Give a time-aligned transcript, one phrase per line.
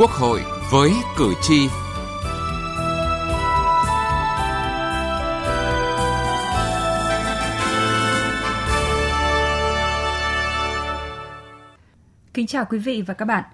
[0.00, 1.68] Quốc hội với cử tri.
[12.34, 13.44] Kính chào quý vị và các bạn.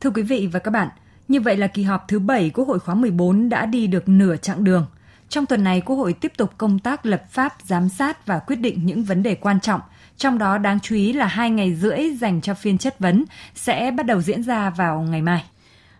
[0.00, 0.88] Thưa quý vị và các bạn,
[1.28, 4.36] như vậy là kỳ họp thứ 7 Quốc hội khóa 14 đã đi được nửa
[4.36, 4.86] chặng đường.
[5.28, 8.56] Trong tuần này, Quốc hội tiếp tục công tác lập pháp, giám sát và quyết
[8.56, 9.80] định những vấn đề quan trọng,
[10.16, 13.90] trong đó đáng chú ý là hai ngày rưỡi dành cho phiên chất vấn sẽ
[13.90, 15.44] bắt đầu diễn ra vào ngày mai.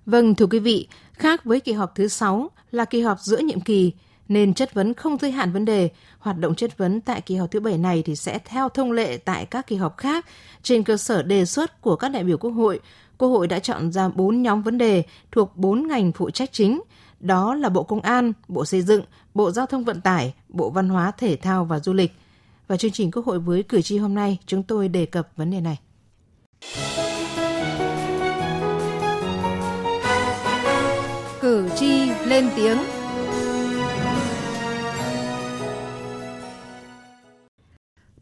[0.06, 3.60] Vâng, thưa quý vị, khác với kỳ họp thứ 6 là kỳ họp giữa nhiệm
[3.60, 3.92] kỳ,
[4.28, 5.90] nên chất vấn không giới hạn vấn đề.
[6.18, 9.16] Hoạt động chất vấn tại kỳ họp thứ 7 này thì sẽ theo thông lệ
[9.16, 10.26] tại các kỳ họp khác
[10.62, 12.80] trên cơ sở đề xuất của các đại biểu Quốc hội.
[13.18, 16.80] Quốc hội đã chọn ra 4 nhóm vấn đề thuộc 4 ngành phụ trách chính,
[17.20, 19.02] đó là Bộ Công an, Bộ Xây dựng,
[19.34, 22.12] Bộ Giao thông Vận tải, Bộ Văn hóa, Thể thao và Du lịch.
[22.68, 25.50] Và chương trình Quốc hội với cử tri hôm nay, chúng tôi đề cập vấn
[25.50, 25.78] đề này.
[32.26, 32.78] Lên tiếng.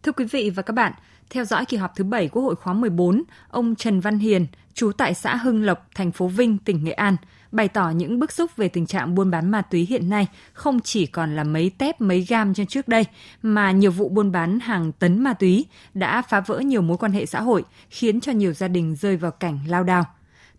[0.02, 0.92] Thưa quý vị và các bạn,
[1.30, 4.92] theo dõi kỳ họp thứ 7 Quốc hội khóa 14, ông Trần Văn Hiền, trú
[4.92, 7.16] tại xã Hưng Lộc, thành phố Vinh, tỉnh Nghệ An,
[7.52, 10.80] bày tỏ những bức xúc về tình trạng buôn bán ma túy hiện nay không
[10.80, 13.04] chỉ còn là mấy tép mấy gam như trước đây,
[13.42, 17.12] mà nhiều vụ buôn bán hàng tấn ma túy đã phá vỡ nhiều mối quan
[17.12, 20.04] hệ xã hội, khiến cho nhiều gia đình rơi vào cảnh lao đao.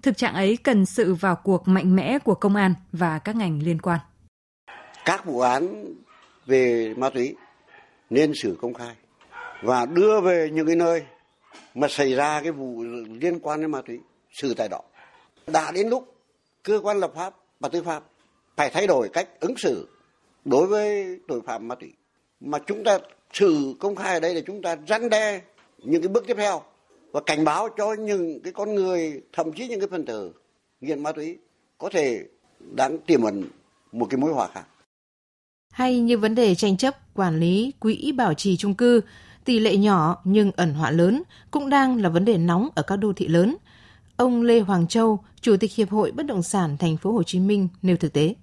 [0.03, 3.63] Thực trạng ấy cần sự vào cuộc mạnh mẽ của công an và các ngành
[3.63, 3.99] liên quan.
[5.05, 5.85] Các vụ án
[6.45, 7.35] về ma túy
[8.09, 8.95] nên xử công khai
[9.61, 11.03] và đưa về những cái nơi
[11.75, 12.83] mà xảy ra cái vụ
[13.19, 13.99] liên quan đến ma túy
[14.31, 14.81] xử tại đó.
[15.47, 16.15] Đã đến lúc
[16.63, 18.03] cơ quan lập pháp và tư pháp
[18.55, 19.87] phải thay đổi cách ứng xử
[20.45, 21.93] đối với tội phạm ma túy
[22.39, 22.99] mà chúng ta
[23.33, 25.41] xử công khai ở đây là chúng ta răn đe
[25.77, 26.63] những cái bước tiếp theo
[27.13, 30.33] và cảnh báo cho những cái con người thậm chí những cái phần tử
[30.81, 31.37] nghiện ma túy
[31.77, 32.25] có thể
[32.71, 33.43] đang tiềm ẩn
[33.91, 34.63] một cái mối họa khác.
[35.71, 39.01] Hay như vấn đề tranh chấp quản lý quỹ bảo trì chung cư,
[39.45, 42.95] tỷ lệ nhỏ nhưng ẩn họa lớn cũng đang là vấn đề nóng ở các
[42.95, 43.55] đô thị lớn.
[44.17, 47.39] Ông Lê Hoàng Châu, Chủ tịch Hiệp hội Bất động sản Thành phố Hồ Chí
[47.39, 48.35] Minh nêu thực tế.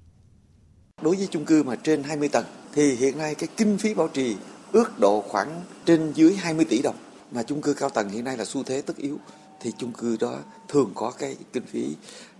[1.02, 4.08] Đối với chung cư mà trên 20 tầng thì hiện nay cái kinh phí bảo
[4.08, 4.36] trì
[4.72, 6.96] ước độ khoảng trên dưới 20 tỷ đồng
[7.30, 9.18] mà chung cư cao tầng hiện nay là xu thế tất yếu
[9.60, 11.94] thì chung cư đó thường có cái kinh phí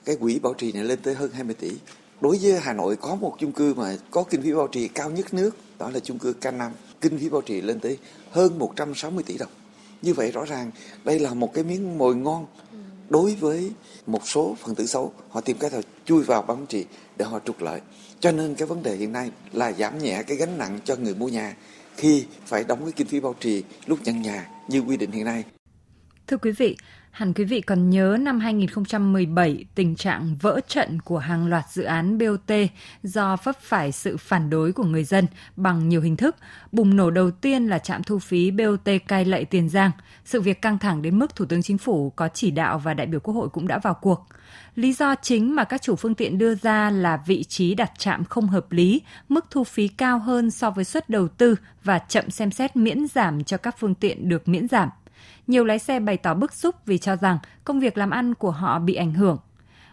[0.05, 1.71] cái quỹ bảo trì này lên tới hơn 20 tỷ.
[2.21, 5.11] Đối với Hà Nội có một chung cư mà có kinh phí bảo trì cao
[5.11, 6.71] nhất nước, đó là chung cư K5,
[7.01, 7.99] kinh phí bảo trì lên tới
[8.31, 9.51] hơn 160 tỷ đồng.
[10.03, 10.71] Như vậy rõ ràng
[11.05, 12.47] đây là một cái miếng mồi ngon
[13.09, 13.73] đối với
[14.07, 16.85] một số phần tử xấu, họ tìm cách họ chui vào bảo trì
[17.17, 17.81] để họ trục lợi.
[18.21, 21.15] Cho nên cái vấn đề hiện nay là giảm nhẹ cái gánh nặng cho người
[21.15, 21.57] mua nhà
[22.01, 25.25] khi phải đóng cái kinh phí bảo trì lúc nhận nhà như quy định hiện
[25.25, 25.45] nay.
[26.31, 26.77] Thưa quý vị,
[27.11, 31.83] hẳn quý vị còn nhớ năm 2017 tình trạng vỡ trận của hàng loạt dự
[31.83, 32.53] án BOT
[33.03, 35.27] do vấp phải sự phản đối của người dân
[35.57, 36.37] bằng nhiều hình thức.
[36.73, 39.91] Bùng nổ đầu tiên là trạm thu phí BOT Cai Lậy Tiền Giang.
[40.25, 43.07] Sự việc căng thẳng đến mức Thủ tướng Chính phủ có chỉ đạo và đại
[43.07, 44.27] biểu Quốc hội cũng đã vào cuộc.
[44.75, 48.25] Lý do chính mà các chủ phương tiện đưa ra là vị trí đặt trạm
[48.25, 52.31] không hợp lý, mức thu phí cao hơn so với suất đầu tư và chậm
[52.31, 54.89] xem xét miễn giảm cho các phương tiện được miễn giảm.
[55.51, 58.51] Nhiều lái xe bày tỏ bức xúc vì cho rằng công việc làm ăn của
[58.51, 59.39] họ bị ảnh hưởng.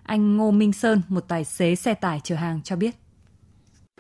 [0.04, 2.96] Anh Ngô Minh Sơn, một tài xế xe tải chở hàng cho biết.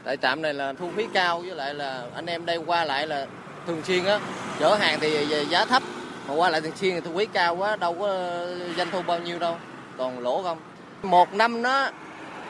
[0.04, 3.08] Tại trạm này là thu phí cao với lại là anh em đây qua lại
[3.08, 3.28] là
[3.68, 4.20] thường xuyên á,
[4.60, 5.84] chở hàng thì giá thấp
[6.28, 9.02] mà qua lại thường xuyên thì thu phí cao quá, đâu có ờ, doanh thu
[9.08, 9.58] bao nhiêu đâu,
[9.98, 10.58] còn lỗ không.
[11.04, 11.90] Một năm nó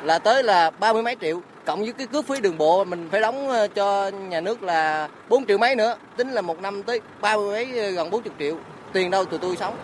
[0.02, 3.08] là tới là ba mươi mấy triệu, cộng với cái cước phí đường bộ mình
[3.12, 6.84] phải đóng ờ, cho nhà nước là 4 triệu mấy nữa, tính là một năm
[6.84, 8.58] tới ba mươi mấy ờ, gần 40 triệu,
[8.94, 9.78] tiền đâu tụi tôi sống.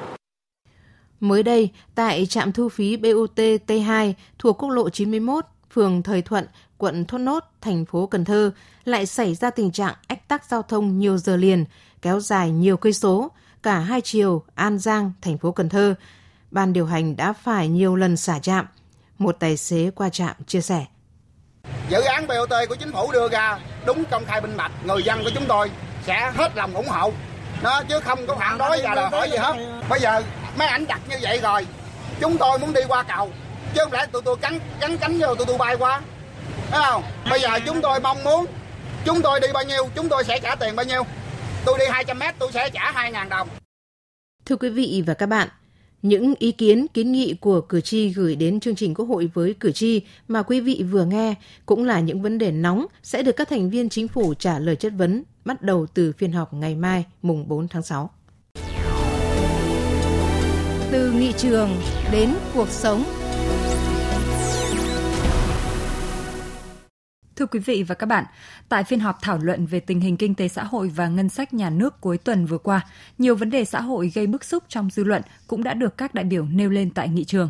[1.19, 3.37] Mới đây, tại trạm thu phí BOT
[3.67, 6.47] T2 thuộc quốc lộ 91, phường Thời Thuận,
[6.77, 8.51] quận Thốt Nốt, thành phố Cần Thơ
[8.85, 11.65] lại xảy ra tình trạng ách tắc giao thông nhiều giờ liền,
[12.01, 13.31] kéo dài nhiều cây số,
[13.63, 15.95] cả hai chiều An Giang, thành phố Cần Thơ.
[16.51, 18.67] Ban điều hành đã phải nhiều lần xả trạm.
[19.17, 20.85] Một tài xế qua trạm chia sẻ.
[21.89, 25.23] Dự án BOT của chính phủ đưa ra đúng công khai minh bạch, người dân
[25.23, 25.71] của chúng tôi
[26.07, 27.11] sẽ hết lòng ủng hộ
[27.63, 29.53] nó chứ không có phản đối và đòi hỏi gì hết.
[29.89, 30.23] bây giờ
[30.57, 31.65] mấy ảnh đặt như vậy rồi
[32.21, 33.31] chúng tôi muốn đi qua cầu
[33.73, 36.01] chứ không lẽ tụi tôi cắn cắn cánh vô tụi tôi bay qua.
[36.71, 37.03] Thấy không?
[37.29, 38.45] Bây giờ chúng tôi mong muốn
[39.05, 41.03] chúng tôi đi bao nhiêu chúng tôi sẽ trả tiền bao nhiêu.
[41.65, 43.49] Tôi đi 200 mét tôi sẽ trả 2.000 đồng.
[44.45, 45.47] Thưa quý vị và các bạn,
[46.03, 49.55] những ý kiến, kiến nghị của cử tri gửi đến chương trình Quốc hội với
[49.59, 51.35] cử tri mà quý vị vừa nghe
[51.65, 54.75] cũng là những vấn đề nóng sẽ được các thành viên chính phủ trả lời
[54.75, 58.09] chất vấn bắt đầu từ phiên họp ngày mai, mùng 4 tháng 6.
[60.91, 61.69] Từ nghị trường
[62.11, 63.03] đến cuộc sống
[67.35, 68.25] Thưa quý vị và các bạn,
[68.69, 71.53] tại phiên họp thảo luận về tình hình kinh tế xã hội và ngân sách
[71.53, 72.85] nhà nước cuối tuần vừa qua,
[73.17, 76.13] nhiều vấn đề xã hội gây bức xúc trong dư luận cũng đã được các
[76.13, 77.49] đại biểu nêu lên tại nghị trường.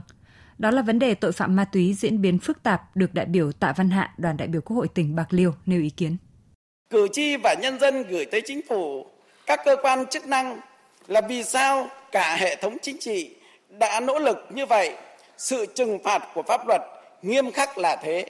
[0.58, 3.52] Đó là vấn đề tội phạm ma túy diễn biến phức tạp được đại biểu
[3.52, 6.18] Tạ Văn Hạ, đoàn đại biểu Quốc hội tỉnh Bạc Liêu nêu ý kiến.
[6.90, 9.06] Cử tri và nhân dân gửi tới chính phủ,
[9.46, 10.60] các cơ quan chức năng
[11.08, 13.36] là vì sao cả hệ thống chính trị
[13.80, 14.96] đã nỗ lực như vậy,
[15.38, 16.82] sự trừng phạt của pháp luật
[17.22, 18.26] nghiêm khắc là thế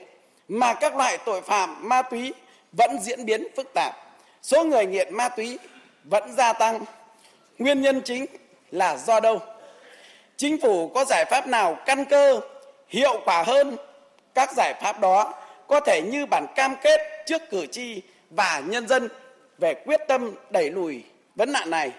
[0.48, 2.34] mà các loại tội phạm ma túy
[2.72, 3.94] vẫn diễn biến phức tạp,
[4.42, 5.58] số người nghiện ma túy
[6.04, 6.84] vẫn gia tăng.
[7.58, 8.26] Nguyên nhân chính
[8.70, 9.38] là do đâu?
[10.36, 12.40] Chính phủ có giải pháp nào căn cơ,
[12.88, 13.76] hiệu quả hơn
[14.34, 15.34] các giải pháp đó
[15.66, 19.08] có thể như bản cam kết trước cử tri và nhân dân
[19.58, 21.04] về quyết tâm đẩy lùi
[21.34, 21.92] vấn nạn này.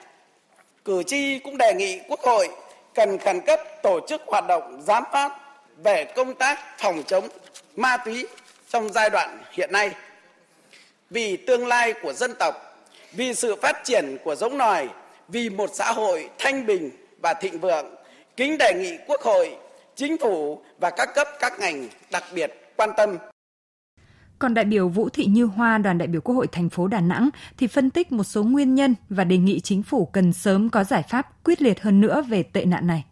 [0.85, 2.49] Cử tri cũng đề nghị Quốc hội
[2.93, 5.29] cần khẩn cấp tổ chức hoạt động giám sát
[5.83, 7.27] về công tác phòng chống
[7.75, 8.27] ma túy
[8.69, 9.95] trong giai đoạn hiện nay.
[11.09, 12.55] Vì tương lai của dân tộc,
[13.11, 14.89] vì sự phát triển của giống nòi,
[15.27, 16.89] vì một xã hội thanh bình
[17.21, 17.95] và thịnh vượng,
[18.37, 19.57] kính đề nghị Quốc hội,
[19.95, 23.17] Chính phủ và các cấp các ngành đặc biệt quan tâm
[24.39, 27.01] còn đại biểu Vũ Thị Như Hoa, đoàn đại biểu Quốc hội thành phố Đà
[27.01, 30.69] Nẵng thì phân tích một số nguyên nhân và đề nghị chính phủ cần sớm
[30.69, 33.05] có giải pháp quyết liệt hơn nữa về tệ nạn này.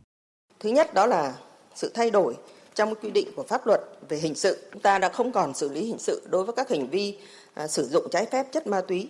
[0.59, 1.33] Thứ nhất đó là
[1.75, 2.35] sự thay đổi
[2.75, 4.57] trong quy định của pháp luật về hình sự.
[4.71, 7.17] Chúng ta đã không còn xử lý hình sự đối với các hành vi
[7.53, 9.09] à, sử dụng trái phép chất ma túy.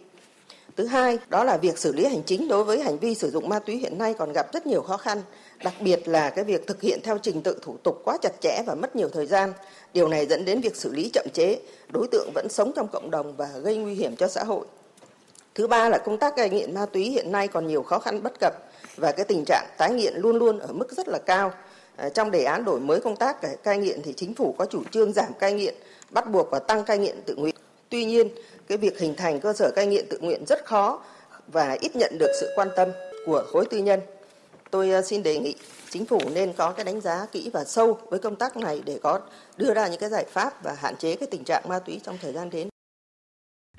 [0.76, 3.50] Thứ hai, đó là việc xử lý hành chính đối với hành vi sử dụng
[3.50, 5.22] ma túy hiện nay còn gặp rất nhiều khó khăn,
[5.64, 8.64] đặc biệt là cái việc thực hiện theo trình tự thủ tục quá chặt chẽ
[8.66, 9.54] và mất nhiều thời gian.
[9.94, 13.12] Điều này dẫn đến việc xử lý chậm chế, đối tượng vẫn sống trong cộng
[13.12, 14.66] đồng và gây nguy hiểm cho xã hội.
[15.56, 18.24] Thứ ba là công tác cai nghiện ma túy hiện nay còn nhiều khó khăn
[18.24, 18.54] bất cập
[18.98, 21.52] và cái tình trạng tái nghiện luôn luôn ở mức rất là cao.
[21.96, 24.84] Ờ, trong đề án đổi mới công tác cai nghiện thì chính phủ có chủ
[24.92, 25.76] trương giảm cai nghiện,
[26.10, 27.56] bắt buộc và tăng cai nghiện tự nguyện.
[27.90, 28.30] Tuy nhiên,
[28.68, 31.02] cái việc hình thành cơ sở cai nghiện tự nguyện rất khó
[31.48, 32.90] và ít nhận được sự quan tâm
[33.26, 34.00] của khối tư nhân.
[34.72, 35.56] Tôi ờ, xin đề nghị
[35.90, 39.00] chính phủ nên có cái đánh giá kỹ và sâu với công tác này để
[39.04, 39.20] có
[39.58, 42.18] đưa ra những cái giải pháp và hạn chế cái tình trạng ma túy trong
[42.22, 42.73] thời gian đến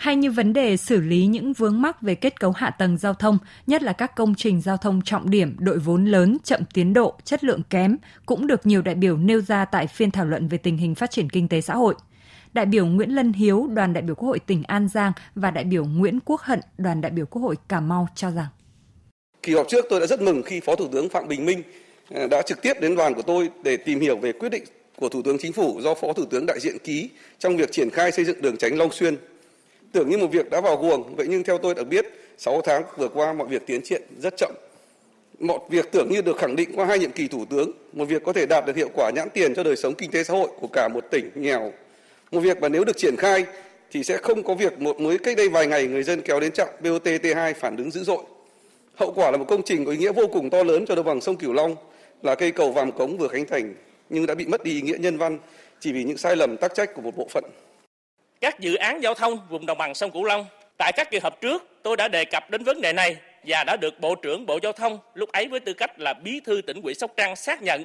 [0.05, 3.15] hay như vấn đề xử lý những vướng mắc về kết cấu hạ tầng giao
[3.15, 6.93] thông, nhất là các công trình giao thông trọng điểm, đội vốn lớn, chậm tiến
[6.93, 7.97] độ, chất lượng kém,
[8.27, 11.11] cũng được nhiều đại biểu nêu ra tại phiên thảo luận về tình hình phát
[11.11, 11.95] triển kinh tế xã hội.
[12.53, 15.65] Đại biểu Nguyễn Lân Hiếu, đoàn đại biểu Quốc hội tỉnh An Giang và đại
[15.65, 18.49] biểu Nguyễn Quốc Hận, đoàn đại biểu Quốc hội Cà Mau cho rằng
[19.43, 21.63] Kỳ họp trước tôi đã rất mừng khi Phó Thủ tướng Phạm Bình Minh
[22.15, 24.65] à, đã trực tiếp đến đoàn của tôi để tìm hiểu về quyết định
[24.97, 27.91] của Thủ tướng Chính phủ do Phó Thủ tướng đại diện ký trong việc triển
[27.91, 29.17] khai xây dựng đường tránh Long Xuyên
[29.95, 32.07] Tưởng như một việc đã vào guồng, vậy nhưng theo tôi được biết,
[32.39, 34.53] 6 tháng vừa qua mọi việc tiến triển rất chậm.
[35.39, 38.25] Một việc tưởng như được khẳng định qua hai nhiệm kỳ thủ tướng, một việc
[38.25, 40.49] có thể đạt được hiệu quả nhãn tiền cho đời sống kinh tế xã hội
[40.61, 41.73] của cả một tỉnh nghèo.
[42.31, 43.45] Một việc mà nếu được triển khai
[43.93, 46.53] thì sẽ không có việc một mới cách đây vài ngày người dân kéo đến
[46.53, 48.23] trạm BOT T2 phản ứng dữ dội.
[48.95, 51.07] Hậu quả là một công trình có ý nghĩa vô cùng to lớn cho đồng
[51.07, 51.77] bằng sông Cửu Long
[52.23, 53.75] là cây cầu Vàm Cống vừa khánh thành
[54.11, 55.39] nhưng đã bị mất đi ý nghĩa nhân văn
[55.81, 57.45] chỉ vì những sai lầm tác trách của một bộ phận
[58.45, 60.47] các dự án giao thông vùng đồng bằng sông Cửu Long.
[60.79, 63.77] Tại các kỳ họp trước, tôi đã đề cập đến vấn đề này và đã
[63.77, 66.83] được Bộ trưởng Bộ Giao thông lúc ấy với tư cách là Bí thư tỉnh
[66.83, 67.85] ủy Sóc Trăng xác nhận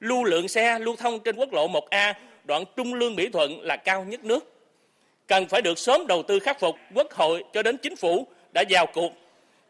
[0.00, 3.76] lưu lượng xe lưu thông trên quốc lộ 1A đoạn Trung Lương Mỹ Thuận là
[3.76, 4.52] cao nhất nước.
[5.26, 8.64] Cần phải được sớm đầu tư khắc phục, Quốc hội cho đến chính phủ đã
[8.70, 9.12] vào cuộc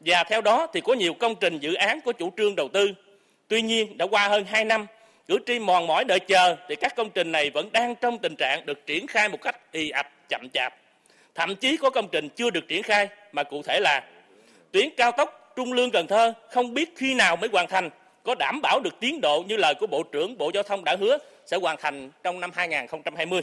[0.01, 2.91] và theo đó thì có nhiều công trình dự án có chủ trương đầu tư.
[3.49, 4.87] Tuy nhiên đã qua hơn 2 năm
[5.29, 8.37] cử tri mòn mỏi đợi chờ thì các công trình này vẫn đang trong tình
[8.37, 10.75] trạng được triển khai một cách ì ạch chậm chạp
[11.35, 14.05] thậm chí có công trình chưa được triển khai mà cụ thể là
[14.73, 17.91] tuyến cao tốc Trung Lương Cần Thơ không biết khi nào mới hoàn thành
[18.25, 20.97] có đảm bảo được tiến độ như lời của Bộ trưởng Bộ Giao thông đã
[21.01, 23.41] hứa sẽ hoàn thành trong năm 2020.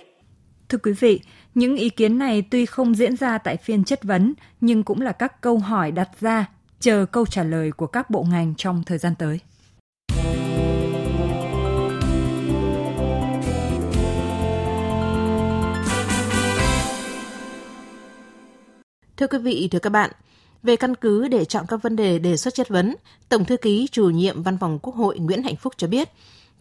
[0.69, 1.21] Thưa quý vị,
[1.55, 5.11] những ý kiến này tuy không diễn ra tại phiên chất vấn nhưng cũng là
[5.11, 6.45] các câu hỏi đặt ra
[6.79, 9.39] chờ câu trả lời của các bộ ngành trong thời gian tới.
[19.17, 20.11] Thưa quý vị, thưa các bạn,
[20.63, 22.95] về căn cứ để chọn các vấn đề đề xuất chất vấn,
[23.29, 26.09] Tổng thư ký chủ nhiệm Văn phòng Quốc hội Nguyễn Hạnh Phúc cho biết,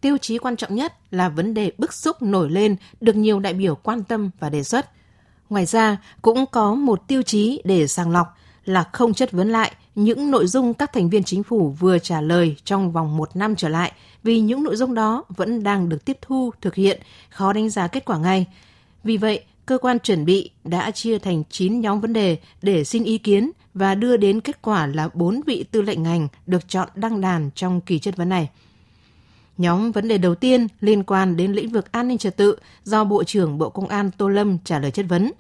[0.00, 3.54] tiêu chí quan trọng nhất là vấn đề bức xúc nổi lên được nhiều đại
[3.54, 4.90] biểu quan tâm và đề xuất.
[5.50, 8.26] Ngoài ra, cũng có một tiêu chí để sàng lọc
[8.64, 12.20] là không chất vấn lại những nội dung các thành viên chính phủ vừa trả
[12.20, 13.92] lời trong vòng một năm trở lại,
[14.23, 17.87] vì những nội dung đó vẫn đang được tiếp thu, thực hiện, khó đánh giá
[17.87, 18.46] kết quả ngay.
[19.04, 23.04] Vì vậy, cơ quan chuẩn bị đã chia thành 9 nhóm vấn đề để xin
[23.04, 26.88] ý kiến và đưa đến kết quả là 4 vị tư lệnh ngành được chọn
[26.94, 28.50] đăng đàn trong kỳ chất vấn này.
[29.59, 33.04] Nhóm vấn đề đầu tiên liên quan đến lĩnh vực an ninh trật tự do
[33.04, 35.33] Bộ trưởng Bộ Công an Tô Lâm trả lời chất vấn.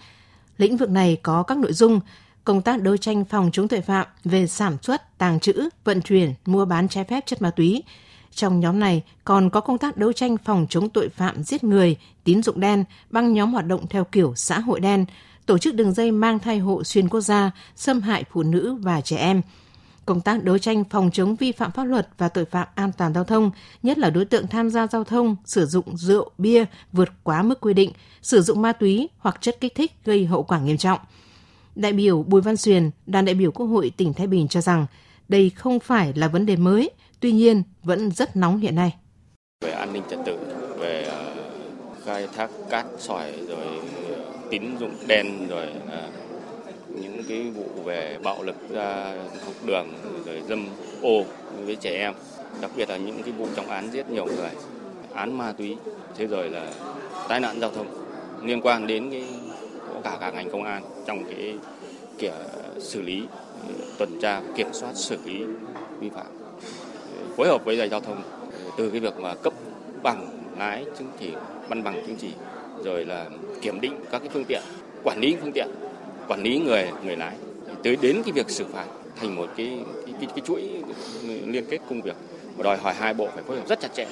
[0.58, 2.00] Lĩnh vực này có các nội dung
[2.44, 6.34] công tác đấu tranh phòng chống tội phạm về sản xuất, tàng trữ, vận chuyển,
[6.46, 7.82] mua bán trái phép chất ma túy.
[8.34, 11.96] Trong nhóm này còn có công tác đấu tranh phòng chống tội phạm giết người,
[12.24, 15.04] tín dụng đen, băng nhóm hoạt động theo kiểu xã hội đen,
[15.46, 19.00] tổ chức đường dây mang thai hộ xuyên quốc gia, xâm hại phụ nữ và
[19.00, 19.42] trẻ em–
[20.06, 23.14] công tác đấu tranh phòng chống vi phạm pháp luật và tội phạm an toàn
[23.14, 23.50] giao thông,
[23.82, 27.60] nhất là đối tượng tham gia giao thông sử dụng rượu, bia vượt quá mức
[27.60, 30.98] quy định, sử dụng ma túy hoặc chất kích thích gây hậu quả nghiêm trọng.
[31.74, 34.86] Đại biểu Bùi Văn Xuyền, đoàn đại biểu Quốc hội tỉnh Thái Bình cho rằng
[35.28, 36.90] đây không phải là vấn đề mới,
[37.24, 38.94] tuy nhiên vẫn rất nóng hiện nay.
[39.60, 40.38] Về an ninh trật tự,
[40.78, 41.34] về ờ,
[42.04, 43.66] khai thác cát sỏi rồi
[44.08, 44.16] ờ,
[44.50, 46.08] tín dụng đen rồi ờ,
[46.88, 49.14] những cái vụ về bạo lực ra
[49.44, 49.86] học đường
[50.26, 50.66] rồi dâm
[51.02, 51.24] ô
[51.66, 52.14] với trẻ em.
[52.60, 54.50] Đặc biệt là những cái vụ trọng án giết nhiều người
[55.14, 55.76] án ma túy.
[56.16, 56.72] Thế rồi là
[57.28, 57.86] tai nạn giao thông
[58.42, 59.24] liên quan đến cái
[59.94, 61.54] có cả cả ngành công an trong cái
[62.18, 62.32] kiểu
[62.78, 63.22] xử lý
[63.98, 65.44] tuần tra kiểm soát xử lý
[66.00, 66.43] vi phạm
[67.36, 68.22] phối hợp với giao thông
[68.52, 69.52] ừ, từ cái việc mà cấp
[70.02, 71.30] bằng lái chứng chỉ
[71.68, 72.30] văn bằng chứng chỉ
[72.84, 73.26] rồi là
[73.62, 74.62] kiểm định các cái phương tiện
[75.04, 75.68] quản lý phương tiện
[76.28, 77.36] quản lý người người lái
[77.82, 78.86] tới đến cái việc xử phạt
[79.16, 80.70] thành một cái cái, cái, cái chuỗi
[81.22, 82.16] liên kết công việc
[82.56, 84.06] và đòi hỏi hai bộ phải phối hợp rất chặt chẽ.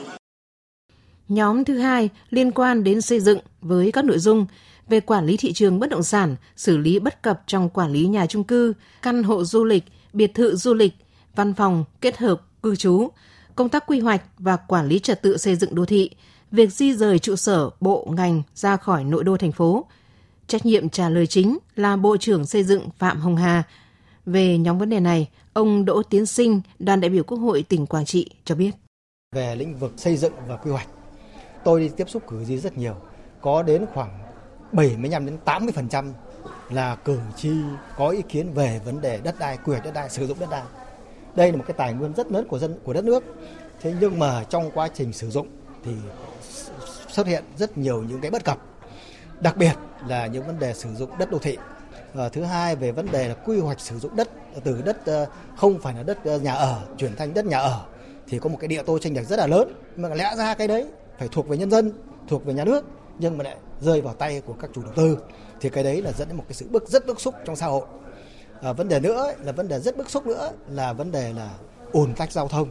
[1.29, 4.47] Nhóm thứ hai liên quan đến xây dựng với các nội dung
[4.89, 8.07] về quản lý thị trường bất động sản, xử lý bất cập trong quản lý
[8.07, 10.93] nhà trung cư, căn hộ du lịch, biệt thự du lịch,
[11.37, 13.09] văn phòng kết hợp cư trú,
[13.55, 16.11] công tác quy hoạch và quản lý trật tự xây dựng đô thị,
[16.51, 19.87] việc di rời trụ sở bộ ngành ra khỏi nội đô thành phố,
[20.53, 23.63] Trách nhiệm trả lời chính là Bộ trưởng Xây dựng Phạm Hồng Hà.
[24.27, 27.87] Về nhóm vấn đề này, ông Đỗ Tiến Sinh, đoàn đại biểu Quốc hội tỉnh
[27.87, 28.71] Quảng Trị cho biết.
[29.35, 30.89] Về lĩnh vực xây dựng và quy hoạch,
[31.65, 32.95] tôi đi tiếp xúc cử tri rất nhiều,
[33.41, 34.19] có đến khoảng
[34.73, 36.13] 75 đến 80%
[36.71, 37.51] là cử tri
[37.97, 40.51] có ý kiến về vấn đề đất đai, quy hoạch đất đai, sử dụng đất
[40.51, 40.63] đai.
[41.37, 43.25] Đây là một cái tài nguyên rất lớn của dân, của đất nước.
[43.81, 45.49] Thế nhưng mà trong quá trình sử dụng
[45.85, 45.93] thì
[47.09, 48.59] xuất hiện rất nhiều những cái bất cập.
[49.41, 49.73] Đặc biệt
[50.07, 51.57] là những vấn đề sử dụng đất đô thị.
[52.15, 54.29] Và thứ hai về vấn đề là quy hoạch sử dụng đất,
[54.65, 57.85] từ đất ờ, không phải là đất ờ, nhà ở, chuyển thành đất nhà ở,
[58.29, 59.73] thì có một cái địa tô tranh lệch rất là lớn.
[59.97, 60.87] Mà lẽ ra cái đấy
[61.19, 61.93] phải thuộc về nhân dân,
[62.29, 62.85] thuộc về nhà nước,
[63.19, 65.19] nhưng mà lại rơi vào tay của các chủ đầu tư.
[65.61, 67.67] Thì cái đấy là dẫn đến một cái sự bức, rất bức xúc trong xã
[67.67, 67.87] hội
[68.63, 71.51] à, vấn đề nữa là vấn đề rất bức xúc nữa là vấn đề là
[71.93, 72.69] ùn tắc giao thông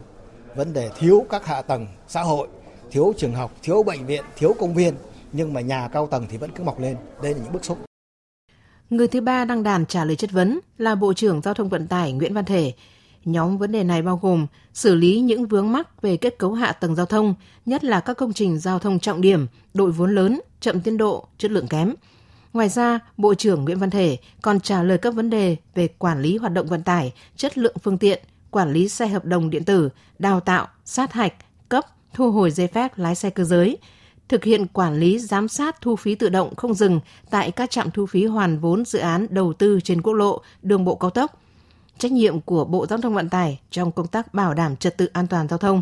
[0.55, 2.47] vấn đề thiếu các hạ tầng xã hội
[2.91, 4.93] thiếu trường học thiếu bệnh viện thiếu công viên
[5.33, 6.97] nhưng mà nhà cao tầng thì vẫn cứ mọc lên.
[7.23, 7.77] Đây là những bức xúc.
[8.89, 11.87] Người thứ ba đăng đàn trả lời chất vấn là Bộ trưởng Giao thông Vận
[11.87, 12.73] tải Nguyễn Văn Thể.
[13.25, 16.71] Nhóm vấn đề này bao gồm xử lý những vướng mắc về kết cấu hạ
[16.71, 20.41] tầng giao thông, nhất là các công trình giao thông trọng điểm, đội vốn lớn,
[20.59, 21.93] chậm tiến độ, chất lượng kém.
[22.53, 26.21] Ngoài ra, Bộ trưởng Nguyễn Văn Thể còn trả lời các vấn đề về quản
[26.21, 29.63] lý hoạt động vận tải, chất lượng phương tiện, quản lý xe hợp đồng điện
[29.63, 29.89] tử,
[30.19, 31.33] đào tạo, sát hạch,
[31.69, 33.77] cấp, thu hồi giấy phép lái xe cơ giới,
[34.29, 37.91] thực hiện quản lý giám sát thu phí tự động không dừng tại các trạm
[37.91, 41.41] thu phí hoàn vốn dự án đầu tư trên quốc lộ, đường bộ cao tốc.
[41.97, 45.05] Trách nhiệm của Bộ Giao thông Vận tải trong công tác bảo đảm trật tự
[45.13, 45.81] an toàn giao thông.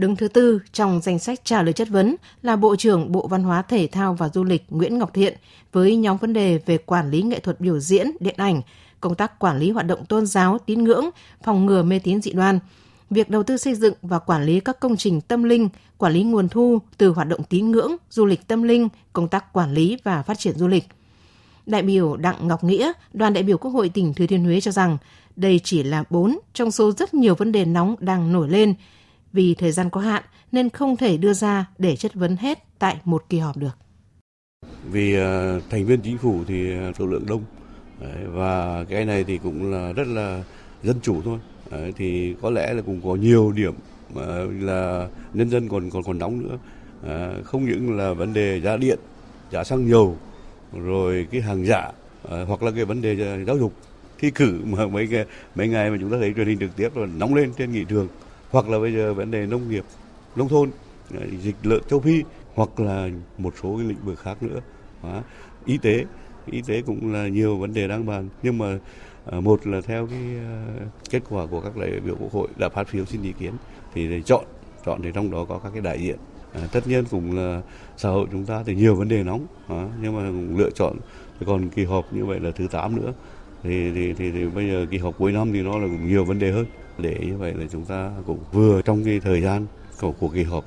[0.00, 3.42] Đứng thứ tư trong danh sách trả lời chất vấn là Bộ trưởng Bộ Văn
[3.42, 5.34] hóa Thể thao và Du lịch Nguyễn Ngọc Thiện
[5.72, 8.62] với nhóm vấn đề về quản lý nghệ thuật biểu diễn, điện ảnh,
[9.00, 11.10] công tác quản lý hoạt động tôn giáo, tín ngưỡng,
[11.42, 12.58] phòng ngừa mê tín dị đoan–
[13.10, 16.22] việc đầu tư xây dựng và quản lý các công trình tâm linh, quản lý
[16.22, 19.98] nguồn thu từ hoạt động tín ngưỡng, du lịch tâm linh, công tác quản lý
[20.04, 20.84] và phát triển du lịch.
[21.66, 24.70] Đại biểu Đặng Ngọc Nghĩa, đoàn đại biểu Quốc hội tỉnh Thừa Thiên Huế cho
[24.70, 24.98] rằng
[25.36, 28.74] đây chỉ là bốn trong số rất nhiều vấn đề nóng đang nổi lên.
[29.32, 30.22] Vì thời gian có hạn
[30.52, 33.78] nên không thể đưa ra để chất vấn hết tại một kỳ họp được.
[34.84, 37.44] Vì ờ, thành viên chính phủ thì ờ, số lượng đông.
[38.00, 40.44] Đấy, và cái này thì cũng là rất là
[40.82, 41.38] dân chủ thôi.
[41.70, 43.74] Đấy, thì có lẽ là cũng có nhiều điểm
[44.14, 44.22] mà
[44.60, 46.58] là nhân dân còn còn còn nóng nữa.
[47.06, 48.98] À, không những là vấn đề giá điện
[49.50, 50.16] giá xăng dầu
[50.72, 51.92] rồi cái hàng giả
[52.30, 53.72] à, hoặc là cái vấn đề giáo dục
[54.18, 56.96] thi cử mà mấy cái mấy ngày mà chúng ta thấy truyền hình trực tiếp
[56.96, 58.08] là nóng lên trên nghị trường
[58.50, 59.84] hoặc là bây giờ vấn đề nông nghiệp
[60.36, 60.70] nông thôn
[61.14, 62.22] à, dịch lợn châu phi
[62.54, 64.60] hoặc là một số cái lĩnh vực khác nữa.
[65.02, 65.22] À,
[65.64, 66.04] y tế
[66.46, 68.28] y tế cũng là nhiều vấn đề đang bàn.
[68.42, 68.78] Nhưng mà
[69.26, 70.66] à, một là theo cái à,
[71.10, 73.52] kết quả của các đại biểu quốc hội đã phát phiếu xin ý kiến
[73.94, 74.44] thì để chọn
[74.84, 76.16] chọn thì trong đó có các cái đại diện.
[76.52, 77.62] À, tất nhiên cũng là
[77.96, 80.96] xã hội chúng ta thì nhiều vấn đề nóng à, nhưng mà cũng lựa chọn.
[81.46, 83.12] Còn kỳ họp như vậy là thứ 8 nữa
[83.62, 86.24] thì, thì, thì, thì bây giờ kỳ họp cuối năm thì nó là cũng nhiều
[86.24, 86.66] vấn đề hơn
[87.02, 89.66] để như vậy là chúng ta cũng vừa trong cái thời gian
[90.00, 90.64] của, của kỳ họp.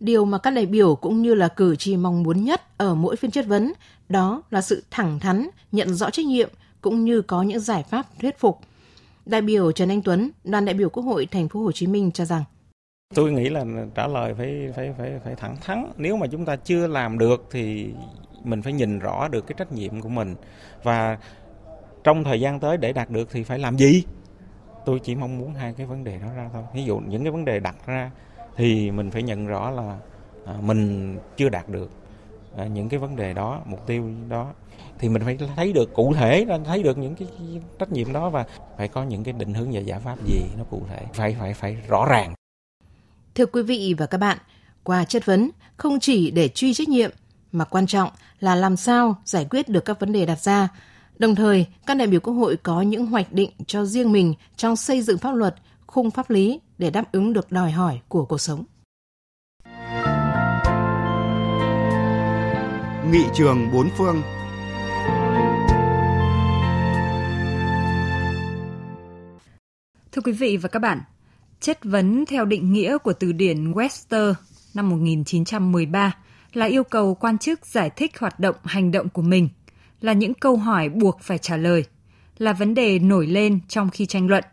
[0.00, 3.16] Điều mà các đại biểu cũng như là cử tri mong muốn nhất ở mỗi
[3.16, 3.72] phiên chất vấn
[4.08, 6.50] đó là sự thẳng thắn, nhận rõ trách nhiệm
[6.80, 8.58] cũng như có những giải pháp thuyết phục.
[9.26, 12.10] Đại biểu Trần Anh Tuấn, đoàn đại biểu Quốc hội thành phố Hồ Chí Minh
[12.12, 12.44] cho rằng
[13.14, 15.86] Tôi nghĩ là trả lời phải phải phải phải thẳng thắn.
[15.96, 17.86] Nếu mà chúng ta chưa làm được thì
[18.44, 20.34] mình phải nhìn rõ được cái trách nhiệm của mình
[20.82, 21.18] và
[22.04, 24.04] trong thời gian tới để đạt được thì phải làm gì?
[24.88, 26.62] Tôi chỉ mong muốn hai cái vấn đề đó ra thôi.
[26.74, 28.10] Ví dụ những cái vấn đề đặt ra
[28.56, 29.98] thì mình phải nhận rõ là
[30.46, 31.90] à, mình chưa đạt được
[32.56, 34.52] à, những cái vấn đề đó, mục tiêu đó
[34.98, 37.28] thì mình phải thấy được cụ thể thấy được những cái
[37.78, 38.44] trách nhiệm đó và
[38.76, 41.54] phải có những cái định hướng và giải pháp gì nó cụ thể phải phải
[41.54, 42.34] phải rõ ràng
[43.34, 44.38] Thưa quý vị và các bạn,
[44.82, 47.10] qua chất vấn không chỉ để truy trách nhiệm
[47.52, 50.68] mà quan trọng là làm sao giải quyết được các vấn đề đặt ra.
[51.18, 54.76] Đồng thời, các đại biểu Quốc hội có những hoạch định cho riêng mình trong
[54.76, 55.54] xây dựng pháp luật,
[55.86, 58.64] khung pháp lý để đáp ứng được đòi hỏi của cuộc sống.
[63.12, 64.22] Nghị trường bốn phương
[70.12, 71.00] Thưa quý vị và các bạn,
[71.60, 74.34] Chất vấn theo định nghĩa của từ điển Webster
[74.74, 76.16] năm 1913
[76.52, 79.48] là yêu cầu quan chức giải thích hoạt động hành động của mình,
[80.00, 81.84] là những câu hỏi buộc phải trả lời,
[82.38, 84.44] là vấn đề nổi lên trong khi tranh luận.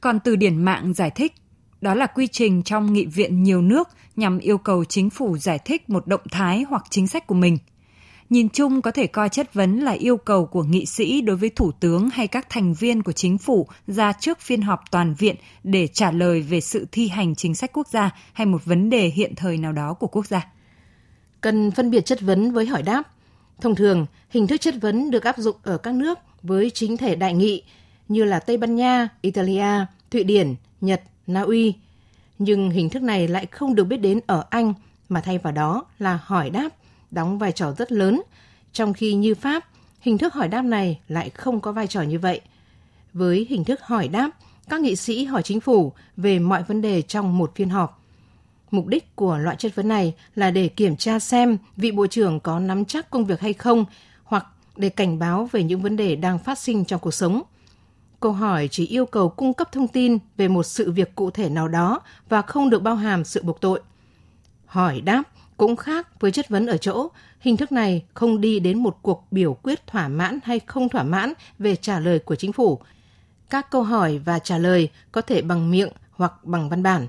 [0.00, 1.32] Còn từ điển mạng giải thích,
[1.80, 5.58] đó là quy trình trong nghị viện nhiều nước nhằm yêu cầu chính phủ giải
[5.64, 7.58] thích một động thái hoặc chính sách của mình–
[8.30, 11.50] Nhìn chung có thể coi chất vấn là yêu cầu của nghị sĩ đối với
[11.50, 15.36] thủ tướng hay các thành viên của chính phủ ra trước phiên họp toàn viện
[15.64, 19.06] để trả lời về sự thi hành chính sách quốc gia hay một vấn đề
[19.06, 20.46] hiện thời nào đó của quốc gia.
[21.40, 23.02] Cần phân biệt chất vấn với hỏi đáp.
[23.60, 27.14] Thông thường, hình thức chất vấn được áp dụng ở các nước với chính thể
[27.14, 27.62] đại nghị
[28.08, 31.74] như là Tây Ban Nha, Italia, Thụy Điển, Nhật, Na Uy.
[32.38, 34.74] Nhưng hình thức này lại không được biết đến ở Anh
[35.08, 36.68] mà thay vào đó là hỏi đáp
[37.10, 38.22] đóng vai trò rất lớn,
[38.72, 39.68] trong khi như Pháp,
[40.00, 42.40] hình thức hỏi đáp này lại không có vai trò như vậy.
[43.12, 44.30] Với hình thức hỏi đáp,
[44.68, 47.99] các nghị sĩ hỏi chính phủ về mọi vấn đề trong một phiên họp.
[48.70, 52.40] Mục đích của loại chất vấn này là để kiểm tra xem vị bộ trưởng
[52.40, 53.84] có nắm chắc công việc hay không,
[54.24, 57.42] hoặc để cảnh báo về những vấn đề đang phát sinh trong cuộc sống.
[58.20, 61.48] Câu hỏi chỉ yêu cầu cung cấp thông tin về một sự việc cụ thể
[61.48, 63.80] nào đó và không được bao hàm sự buộc tội.
[64.66, 65.22] Hỏi đáp
[65.56, 67.08] cũng khác với chất vấn ở chỗ,
[67.40, 71.02] hình thức này không đi đến một cuộc biểu quyết thỏa mãn hay không thỏa
[71.02, 72.80] mãn về trả lời của chính phủ.
[73.50, 77.06] Các câu hỏi và trả lời có thể bằng miệng hoặc bằng văn bản.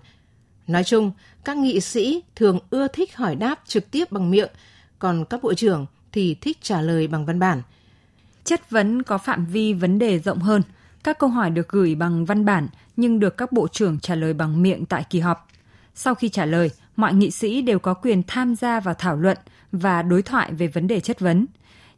[0.71, 1.11] Nói chung,
[1.43, 4.49] các nghị sĩ thường ưa thích hỏi đáp trực tiếp bằng miệng,
[4.99, 7.61] còn các bộ trưởng thì thích trả lời bằng văn bản.
[8.43, 10.61] Chất vấn có phạm vi vấn đề rộng hơn.
[11.03, 14.33] Các câu hỏi được gửi bằng văn bản nhưng được các bộ trưởng trả lời
[14.33, 15.47] bằng miệng tại kỳ họp.
[15.95, 19.37] Sau khi trả lời, mọi nghị sĩ đều có quyền tham gia vào thảo luận
[19.71, 21.45] và đối thoại về vấn đề chất vấn.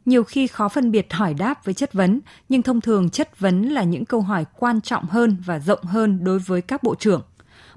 [0.04, 3.62] Nhiều khi khó phân biệt hỏi đáp với chất vấn, nhưng thông thường chất vấn
[3.62, 7.22] là những câu hỏi quan trọng hơn và rộng hơn đối với các bộ trưởng.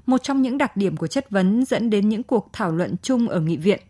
[0.08, 3.28] Một trong những đặc điểm của chất vấn dẫn đến những cuộc thảo luận chung
[3.28, 3.80] ở nghị viện.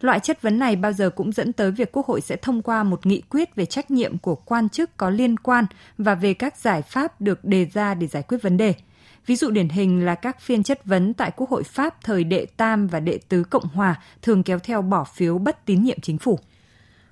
[0.00, 2.82] Loại chất vấn này bao giờ cũng dẫn tới việc Quốc hội sẽ thông qua
[2.82, 5.66] một nghị quyết về trách nhiệm của quan chức có liên quan
[5.98, 8.74] và về các giải pháp được đề ra để giải quyết vấn đề–
[9.26, 12.46] Ví dụ điển hình là các phiên chất vấn tại Quốc hội Pháp thời đệ
[12.56, 16.18] tam và đệ tứ Cộng Hòa thường kéo theo bỏ phiếu bất tín nhiệm chính
[16.18, 16.38] phủ.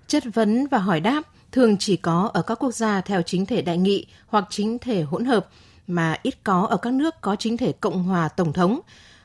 [0.07, 3.63] Chất vấn và hỏi đáp thường chỉ có ở các quốc gia theo chính thể
[3.63, 5.49] đại nghị hoặc chính thể hỗn hợp,
[5.87, 8.81] mà ít có ở các nước có chính thể Cộng hòa Tổng thống.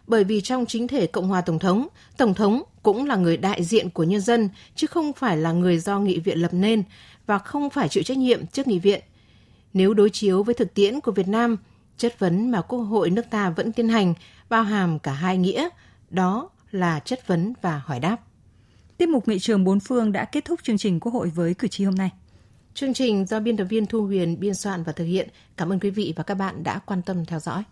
[0.07, 3.63] Bởi vì trong chính thể Cộng hòa Tổng thống, Tổng thống cũng là người đại
[3.63, 6.83] diện của nhân dân, chứ không phải là người do nghị viện lập nên
[7.25, 9.01] và không phải chịu trách nhiệm trước nghị viện.
[9.73, 11.57] Nếu đối chiếu với thực tiễn của Việt Nam
[11.99, 14.13] Chất vấn mà Quốc hội nước ta vẫn tiến hành
[14.49, 15.69] bao hàm cả hai nghĩa,
[16.09, 18.17] đó là chất vấn và hỏi đáp.
[18.97, 21.67] Tiết mục Nghị trường bốn phương đã kết thúc chương trình Quốc hội với cử
[21.67, 22.09] tri hôm nay.
[22.79, 25.29] Chương trình do biên tập viên Thu Huyền biên soạn và thực hiện.
[25.57, 27.63] Cảm ơn quý vị và các bạn đã quan tâm theo dõi.